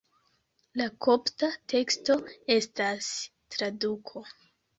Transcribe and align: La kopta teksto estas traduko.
La 0.79 0.87
kopta 1.07 1.49
teksto 1.73 2.15
estas 2.57 3.11
traduko. 3.59 4.27